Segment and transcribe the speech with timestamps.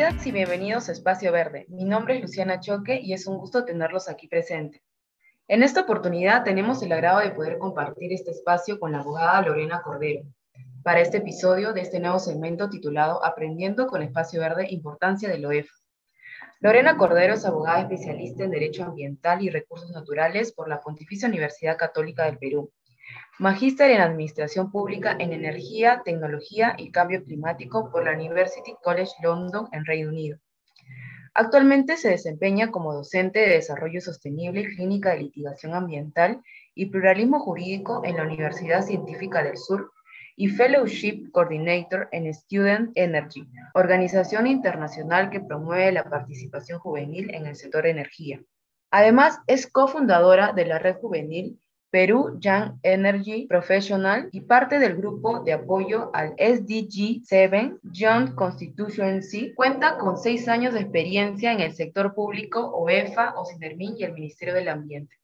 [0.00, 1.66] Bienvenidas y bienvenidos a Espacio Verde.
[1.68, 4.80] Mi nombre es Luciana Choque y es un gusto tenerlos aquí presentes.
[5.46, 9.82] En esta oportunidad tenemos el agrado de poder compartir este espacio con la abogada Lorena
[9.82, 10.22] Cordero
[10.82, 15.74] para este episodio de este nuevo segmento titulado Aprendiendo con Espacio Verde, importancia del OEFA.
[16.60, 21.76] Lorena Cordero es abogada especialista en Derecho Ambiental y Recursos Naturales por la Pontificia Universidad
[21.76, 22.72] Católica del Perú
[23.38, 29.68] Magíster en Administración Pública en Energía, Tecnología y Cambio Climático por la University College London
[29.72, 30.38] en Reino Unido.
[31.32, 36.42] Actualmente se desempeña como docente de Desarrollo Sostenible, Clínica de Litigación Ambiental
[36.74, 39.92] y Pluralismo Jurídico en la Universidad Científica del Sur
[40.36, 47.56] y Fellowship Coordinator en Student Energy, organización internacional que promueve la participación juvenil en el
[47.56, 48.42] sector energía.
[48.90, 55.40] Además, es cofundadora de la Red Juvenil Perú Young Energy Professional y parte del grupo
[55.40, 59.52] de apoyo al SDG 7 Young Constituency.
[59.54, 64.54] Cuenta con seis años de experiencia en el sector público, OEFA, OCINERMIN y el Ministerio
[64.54, 65.16] del Ambiente,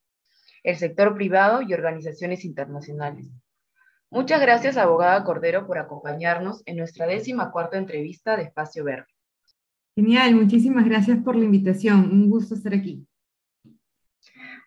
[0.65, 3.27] el sector privado y organizaciones internacionales.
[4.11, 9.07] Muchas gracias, abogada Cordero, por acompañarnos en nuestra décima cuarta entrevista de Espacio Verde.
[9.95, 12.11] Genial, muchísimas gracias por la invitación.
[12.11, 13.07] Un gusto estar aquí.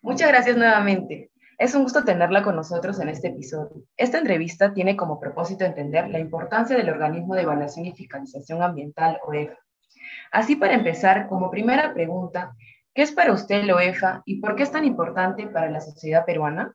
[0.02, 1.29] Muchas gracias nuevamente.
[1.60, 3.84] Es un gusto tenerla con nosotros en este episodio.
[3.94, 9.18] Esta entrevista tiene como propósito entender la importancia del organismo de evaluación y fiscalización ambiental
[9.26, 9.58] OEFA.
[10.32, 12.56] Así para empezar, como primera pregunta,
[12.94, 16.24] ¿qué es para usted el OEFA y por qué es tan importante para la sociedad
[16.24, 16.74] peruana?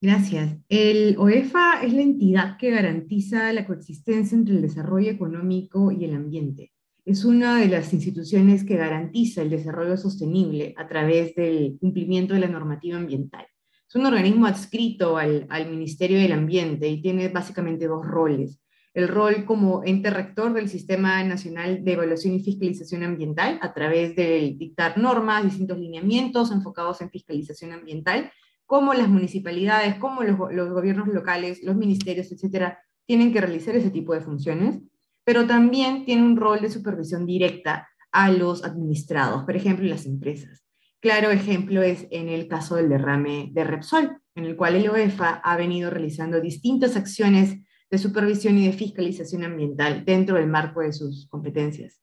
[0.00, 0.56] Gracias.
[0.70, 6.14] El OEFA es la entidad que garantiza la coexistencia entre el desarrollo económico y el
[6.14, 6.73] ambiente
[7.04, 12.40] es una de las instituciones que garantiza el desarrollo sostenible a través del cumplimiento de
[12.40, 13.46] la normativa ambiental.
[13.86, 18.58] Es un organismo adscrito al, Ministerio del Ambiente y tiene básicamente dos roles.
[18.94, 24.16] El rol como ente rector del Sistema Nacional de Evaluación y Fiscalización Ambiental a través
[24.16, 28.30] de dictar normas, distintos lineamientos enfocados en fiscalización ambiental,
[28.64, 33.90] como las municipalidades, como los, los gobiernos locales, los ministerios, etcétera, tienen que realizar ese
[33.90, 34.80] tipo de funciones
[35.24, 40.64] pero también tiene un rol de supervisión directa a los administrados, por ejemplo, las empresas.
[41.00, 45.40] Claro ejemplo es en el caso del derrame de Repsol, en el cual el OEFA
[45.44, 47.56] ha venido realizando distintas acciones
[47.90, 52.00] de supervisión y de fiscalización ambiental dentro del marco de sus competencias.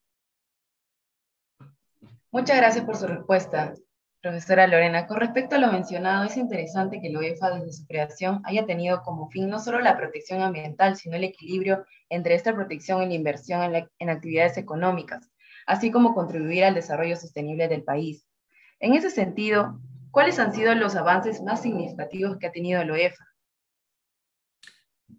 [2.31, 3.73] Muchas gracias por su respuesta.
[4.21, 8.39] Profesora Lorena, con respecto a lo mencionado, es interesante que la UEFA desde su creación
[8.43, 13.01] haya tenido como fin no solo la protección ambiental, sino el equilibrio entre esta protección
[13.01, 13.61] y la inversión
[13.97, 15.31] en, actividades económicas,
[15.65, 18.27] así como contribuir al desarrollo sostenible del país.
[18.79, 19.81] En ese sentido,
[20.11, 23.25] ¿cuáles han sido los avances más significativos que ha tenido la UEFA?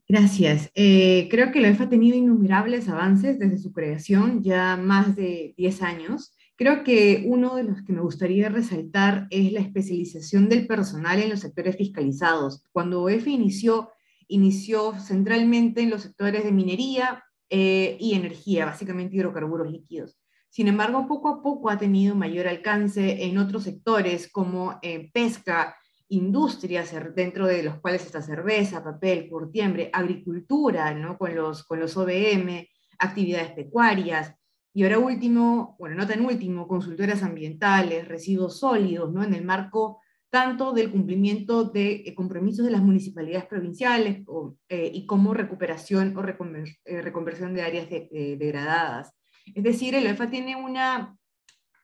[0.07, 0.71] Gracias.
[0.77, 5.55] Eh, creo que la UEFA ha tenido innumerables avances desde su creación, ya más de
[5.57, 6.37] 10 años.
[6.63, 11.31] Creo que uno de los que me gustaría resaltar es la especialización del personal en
[11.31, 12.63] los sectores fiscalizados.
[12.71, 13.91] Cuando OEF inició,
[14.29, 20.17] inició centralmente en los sectores de minería eh, y energía, básicamente hidrocarburos líquidos.
[20.51, 25.75] Sin embargo, poco a poco ha tenido mayor alcance en otros sectores como eh, pesca,
[26.11, 31.19] industrias, dentro de los cuales está cerveza, papel, curtiembre, agricultura, ¿no?
[31.19, 32.69] con, los, con los OBM,
[33.01, 34.37] actividades pecuarias,
[34.75, 39.23] y ahora último, bueno, no tan último, consultoras ambientales, residuos sólidos, ¿no?
[39.23, 40.01] En el marco
[40.33, 44.25] tanto del cumplimiento de eh, compromisos de las municipalidades provinciales
[44.71, 49.13] eh, y como recuperación o eh, reconversión de áreas degradadas.
[49.55, 51.19] Es decir, el OEFA tiene una,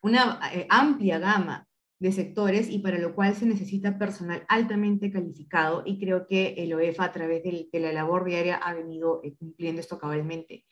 [0.00, 1.69] una amplia gama
[1.99, 6.72] de sectores y para lo cual se necesita personal altamente calificado y creo que el
[6.72, 10.65] OEFA a través de la labor diaria ha venido cumpliendo esto cabalmente.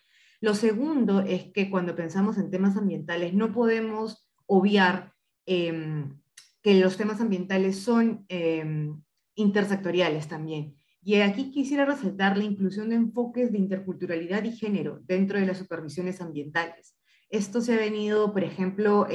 [0.47, 5.13] Lo segundo es que cuando pensamos en temas ambientales no podemos obviar
[5.45, 6.21] em,
[6.63, 9.03] que los temas ambientales son em,
[9.35, 10.77] intersectoriales también.
[11.03, 15.59] Y aquí quisiera resaltar la inclusión de enfoques de interculturalidad y género dentro de las
[15.59, 16.97] supervisiones ambientales.
[17.29, 19.09] Esto se ha venido, por ejemplo,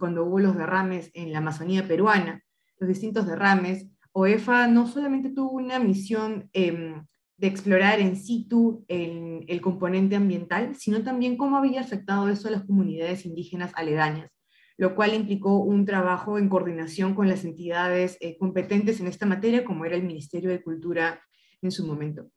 [0.00, 2.42] cuando hubo los derrames en la Amazonía peruana,
[2.80, 7.04] los distintos derrames, OEFA no solamente tuvo una misión em,
[7.42, 12.64] de explorar en situ el, componente ambiental, sino también cómo había afectado eso a las
[12.64, 14.30] comunidades indígenas aledañas,
[14.78, 19.64] lo cual implicó un trabajo en coordinación con las entidades eh, competentes en esta materia,
[19.64, 21.20] como era el Ministerio de Cultura
[21.60, 22.30] en su momento.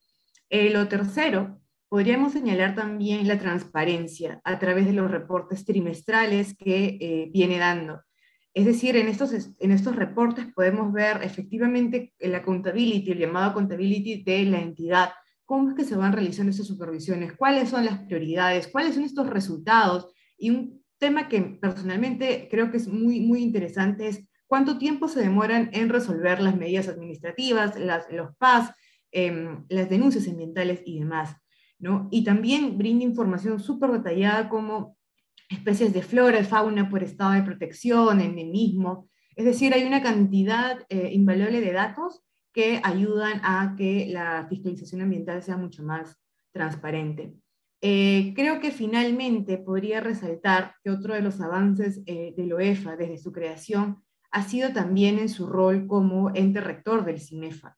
[0.49, 6.97] Eh, lo tercero, podríamos señalar también la transparencia a través de los reportes trimestrales que
[6.99, 8.01] eh, viene dando.
[8.55, 14.23] Es decir, en estos, en estos reportes podemos ver efectivamente la accountability, el llamado accountability
[14.23, 15.09] de la entidad,
[15.43, 19.29] cómo es que se van realizando estas supervisiones, cuáles son las prioridades, cuáles son estos
[19.29, 20.07] resultados.
[20.37, 25.19] Y un tema que personalmente creo que es muy, muy interesante es cuánto tiempo se
[25.19, 28.71] demoran en resolver las medidas administrativas, las, los PAS,
[29.11, 31.35] em, las denuncias ambientales y demás.
[31.77, 32.07] ¿no?
[32.09, 34.95] Y también brinda información súper detallada como
[35.49, 39.09] especies de flora, fauna por estado de protección, endemismo.
[39.35, 45.01] Es decir, hay una cantidad eh, invaluable de datos que ayudan a que la fiscalización
[45.01, 46.17] ambiental sea mucho más
[46.51, 47.33] transparente.
[47.81, 53.17] Eh, creo que finalmente podría resaltar que otro de los avances eh, de OEFA desde
[53.17, 54.01] su creación
[54.31, 57.77] ha sido también en su rol como ente rector del CINEFA.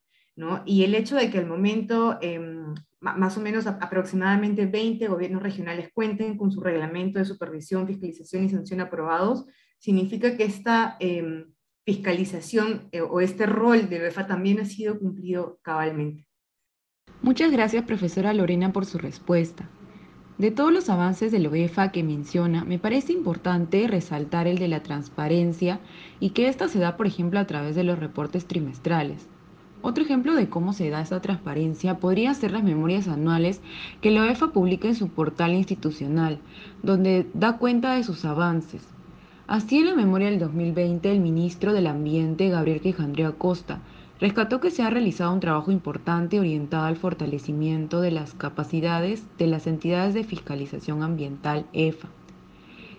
[0.64, 5.90] Y el hecho de que al momento em, más o menos aproximadamente 20 gobiernos regionales
[5.92, 9.46] cuenten con su reglamento de supervisión, fiscalización y sanción aprobados,
[9.78, 11.46] significa que esta em,
[11.84, 16.26] fiscalización eh, o este rol de BEFA también ha sido cumplido cabalmente.
[17.22, 19.68] Muchas gracias, profesora Lorena, por su respuesta.
[20.38, 24.68] De todos los avances de la OEFA que menciona, me parece importante resaltar el de
[24.68, 25.80] la transparencia
[26.20, 29.28] y que ésta se da, por ejemplo, a través de los reportes trimestrales.
[29.80, 33.60] Otro ejemplo de cómo se da esta transparencia podría ser las memorias anuales
[34.00, 36.38] que la OEFA publica en su portal institucional,
[36.82, 38.82] donde da cuenta de sus avances.
[39.46, 43.80] Así en la memoria del 2020, el ministro del Ambiente, Gabriel Quijandría Costa,
[44.20, 49.46] rescató que se ha realizado un trabajo importante orientado al fortalecimiento de las capacidades de
[49.46, 52.08] las entidades de fiscalización ambiental EFA,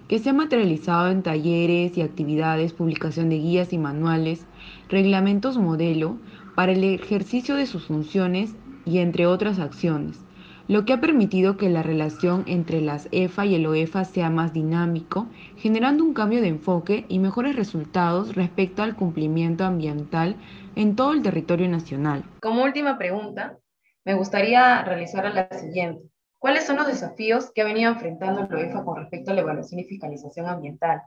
[0.07, 4.45] que se ha materializado en talleres y actividades, publicación de guías y manuales,
[4.87, 6.17] reglamentos modelo,
[6.59, 8.53] para el ejercicio de sus funciones
[8.83, 10.19] y entre otras acciones,
[10.67, 14.51] lo que ha permitido que la relación entre las EFA y el OEFA sea más
[14.51, 20.35] dinámico, generando un cambio de enfoque y mejores resultados respecto al cumplimiento ambiental
[20.75, 22.25] en todo el territorio nacional.
[22.41, 23.57] Como última pregunta,
[24.03, 26.09] me gustaría realizar la siguiente.
[26.39, 29.79] ¿Cuáles son los desafíos que ha venido enfrentando el OEFA con respecto a la evaluación
[29.79, 31.03] y fiscalización ambiental?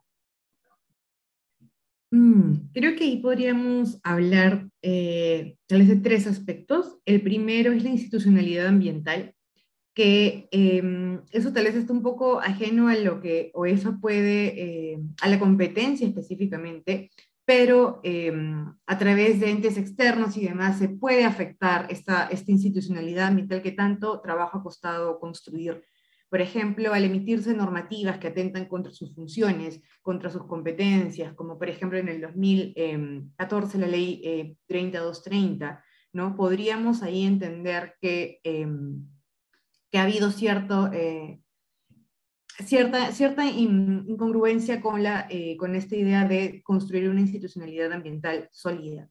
[2.12, 6.98] Mm, creo que ahí podríamos hablar eh, tal vez de tres aspectos.
[7.06, 9.34] El primero es la institucionalidad ambiental,
[9.94, 14.98] que em, eso tal vez está un poco ajeno a lo que OEFA puede, eh,
[15.22, 17.10] a la competencia específicamente,
[17.46, 23.28] pero em, a través de entes externos y demás se puede afectar esta, esta institucionalidad
[23.28, 25.82] ambiental que tanto trabajo ha costado construir
[26.32, 31.68] por ejemplo, al emitirse normativas que atentan contra sus funciones, contra sus competencias, como por
[31.68, 35.78] ejemplo en el 2014 la ley 3230, eh,
[36.14, 36.34] ¿no?
[36.34, 39.06] podríamos ahí entender que, em,
[39.90, 41.42] que ha habido cierto, eh,
[42.64, 49.10] cierta, cierta incongruencia con, la, eh, con esta idea de construir una institucionalidad ambiental sólida.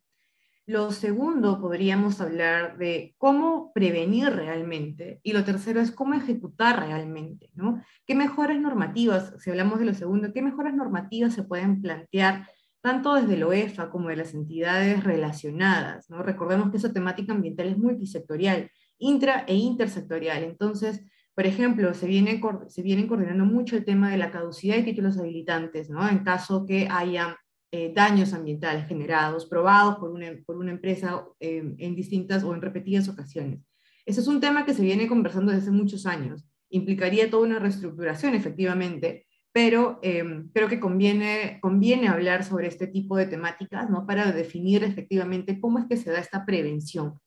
[0.71, 5.19] Lo segundo, podríamos hablar de cómo prevenir realmente.
[5.21, 7.83] Y lo tercero es cómo ejecutar realmente, ¿no?
[8.05, 12.47] ¿Qué mejoras normativas, si hablamos de lo segundo, qué mejoras normativas se pueden plantear
[12.79, 16.23] tanto desde la OEFA como de las entidades relacionadas, ¿no?
[16.23, 20.41] Recordemos que esa temática ambiental es multisectorial, intra e intersectorial.
[20.43, 21.01] Entonces,
[21.35, 22.39] por ejemplo, se viene,
[22.69, 26.07] se viene coordinando mucho el tema de la caducidad de títulos habilitantes, ¿no?
[26.07, 27.40] En caso que haya
[27.71, 32.61] eh, daños ambientales generados, probados por una, por una empresa eh, en distintas o en
[32.61, 33.65] repetidas ocasiones.
[34.05, 36.45] Ese es un tema que se viene conversando desde hace muchos años.
[36.69, 43.15] Implicaría toda una reestructuración, efectivamente, pero eh, creo que conviene, conviene hablar sobre este tipo
[43.15, 44.05] de temáticas ¿no?
[44.05, 47.19] para definir efectivamente cómo es que se da esta prevención.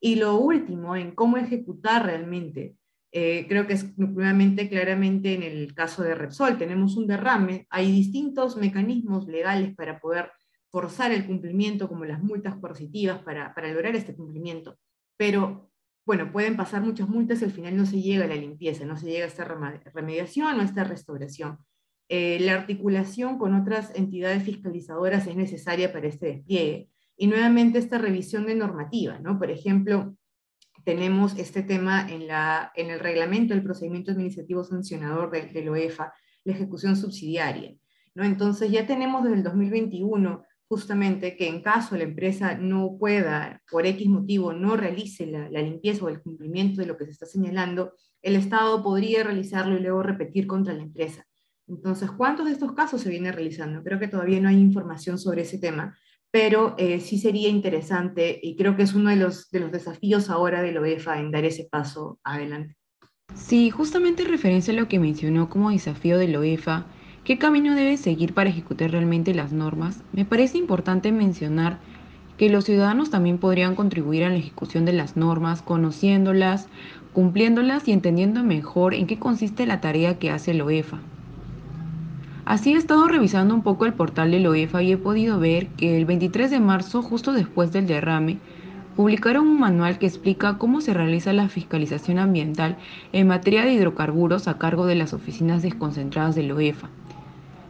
[0.00, 2.76] Y lo último, en cómo ejecutar realmente
[3.12, 7.92] eh, creo que es nuevamente claramente en el caso de Repsol, tenemos un derrame, hay
[7.92, 10.32] distintos mecanismos legales para poder
[10.70, 14.78] forzar el cumplimiento, como las multas coercitivas, para, para lograr este cumplimiento,
[15.18, 15.70] pero
[16.04, 18.96] bueno, pueden pasar muchas multas y al final no se llega a la limpieza, no
[18.96, 21.58] se llega a esta remediación o a esta restauración.
[22.08, 26.88] Eh, la articulación con otras entidades fiscalizadoras es necesaria para este despliegue.
[27.16, 29.38] Y nuevamente esta revisión de normativa, ¿no?
[29.38, 30.16] Por ejemplo,
[30.84, 36.12] tenemos este tema en, la, en el reglamento del procedimiento administrativo sancionador del de OEFA,
[36.44, 37.74] la ejecución subsidiaria.
[38.14, 38.24] ¿no?
[38.24, 43.84] Entonces ya tenemos desde el 2021 justamente que en caso la empresa no pueda, por
[43.86, 47.26] X motivo, no realice la, la, limpieza o el cumplimiento de lo que se está
[47.26, 51.26] señalando, el Estado podría realizarlo y luego repetir contra la empresa.
[51.68, 53.82] Entonces, ¿cuántos de estos casos se viene realizando?
[53.82, 55.96] Creo que todavía no hay información sobre ese tema,
[56.32, 60.30] pero eh, sí sería interesante y creo que es uno de los, de los desafíos
[60.30, 62.74] ahora de la OEFA en dar ese paso adelante.
[63.34, 66.86] Sí, justamente en referencia a lo que mencionó como desafío de la OEFA,
[67.22, 70.02] ¿qué camino debe seguir para ejecutar realmente las normas?
[70.12, 71.78] Me parece importante mencionar
[72.38, 76.66] que los ciudadanos también podrían contribuir a la ejecución de las normas, conociéndolas,
[77.12, 80.98] cumpliéndolas y entendiendo mejor en qué consiste la tarea que hace el OEFA.
[82.44, 85.96] Así he estado revisando un poco el portal del OEFA y he podido ver que
[85.96, 88.38] el 23 de marzo, justo después del derrame,
[88.96, 92.76] publicaron un manual que explica cómo se realiza la fiscalización ambiental
[93.12, 96.90] en materia de hidrocarburos a cargo de las oficinas desconcentradas del OEFA.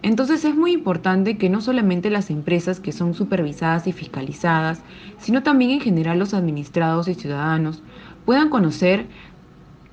[0.01, 4.83] Entonces es muy importante que no solamente las empresas que son supervisadas y fiscalizadas,
[5.19, 7.83] sino también en general los administrados y ciudadanos
[8.25, 9.07] puedan conocer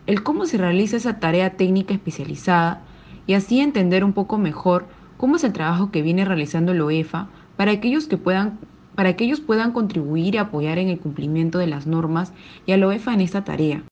[0.07, 2.81] el cómo se realiza esa tarea técnica especializada
[3.29, 7.29] y así entender un poco mejor cómo es el trabajo que viene realizando el OEFA
[7.57, 8.57] para aquellos que puedan
[8.95, 12.33] para que ellos puedan contribuir y apoyar en el cumplimiento de las normas
[12.65, 13.83] y al OEFA en esta tarea.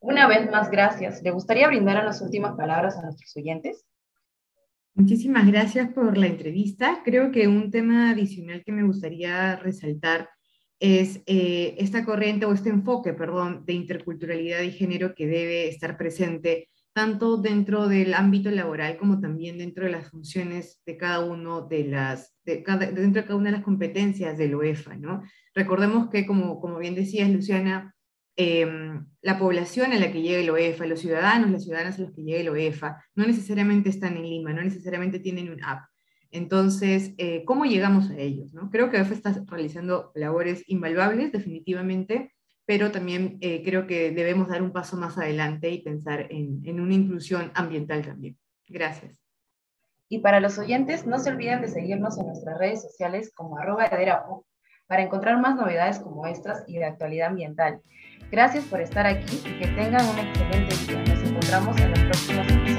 [0.00, 1.22] Una vez más, gracias.
[1.22, 3.84] ¿Le gustaría brindar las últimas palabras a nuestros oyentes?
[4.94, 7.02] Muchísimas gracias por la entrevista.
[7.04, 10.30] Creo que un tema adicional que me gustaría resaltar
[10.80, 15.98] es eh, esta corriente o este enfoque, perdón, de interculturalidad y género que debe estar
[15.98, 21.62] presente tanto dentro del ámbito laboral como también dentro de las funciones de cada uno
[21.62, 25.22] de las, de cada, dentro de cada una de las competencias del OEFA, ¿no?
[25.54, 27.94] Recordemos que, como, como bien decías, Luciana,
[28.36, 32.12] em, la población a la que llega el OEFA, los ciudadanos, las ciudadanas a los
[32.12, 35.84] que llega el OEFA, no necesariamente están en Lima, no necesariamente tienen un app.
[36.30, 38.52] Entonces, eh, ¿cómo llegamos a ellos?
[38.52, 38.70] ¿no?
[38.70, 42.32] Creo que OEFA está realizando labores invaluables, definitivamente,
[42.68, 46.80] pero también eh, creo que debemos dar un paso más adelante y pensar en, en
[46.80, 48.36] una inclusión ambiental también.
[48.66, 49.18] Gracias.
[50.10, 53.88] Y para los oyentes, no se olviden de seguirnos en nuestras redes sociales como arroba
[54.86, 57.80] para encontrar más novedades como estas y de actualidad ambiental.
[58.30, 61.04] Gracias por estar aquí y que tengan un excelente día.
[61.04, 62.77] Nos encontramos en los próximos episodios.